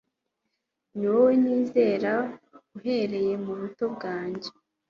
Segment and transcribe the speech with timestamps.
[0.97, 2.13] ni wowe nizera
[2.77, 4.49] uhereye mu buto bwanjye